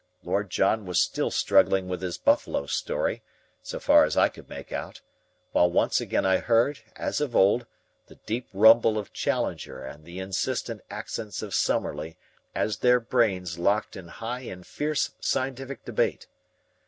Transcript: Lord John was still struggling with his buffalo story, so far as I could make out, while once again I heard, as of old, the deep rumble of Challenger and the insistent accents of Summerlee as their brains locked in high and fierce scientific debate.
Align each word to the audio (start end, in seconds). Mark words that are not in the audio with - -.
Lord 0.23 0.49
John 0.49 0.87
was 0.87 0.99
still 0.99 1.29
struggling 1.29 1.87
with 1.87 2.01
his 2.01 2.17
buffalo 2.17 2.65
story, 2.65 3.21
so 3.61 3.79
far 3.79 4.03
as 4.03 4.17
I 4.17 4.29
could 4.29 4.49
make 4.49 4.71
out, 4.71 5.01
while 5.51 5.69
once 5.69 6.01
again 6.01 6.25
I 6.25 6.37
heard, 6.37 6.79
as 6.95 7.21
of 7.21 7.35
old, 7.35 7.67
the 8.07 8.15
deep 8.25 8.47
rumble 8.51 8.97
of 8.97 9.13
Challenger 9.13 9.83
and 9.85 10.03
the 10.03 10.17
insistent 10.17 10.81
accents 10.89 11.43
of 11.43 11.53
Summerlee 11.53 12.17
as 12.55 12.79
their 12.79 12.99
brains 12.99 13.59
locked 13.59 13.95
in 13.95 14.07
high 14.07 14.39
and 14.41 14.65
fierce 14.65 15.11
scientific 15.19 15.85
debate. 15.85 16.25